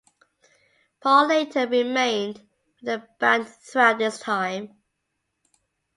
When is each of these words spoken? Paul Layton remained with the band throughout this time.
Paul 0.99 1.27
Layton 1.27 1.69
remained 1.69 2.37
with 2.81 2.81
the 2.81 3.07
band 3.19 3.47
throughout 3.47 3.99
this 3.99 4.19
time. 4.19 4.81